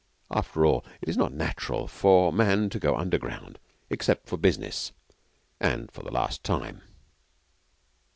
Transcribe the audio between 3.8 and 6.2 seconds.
except for business or for the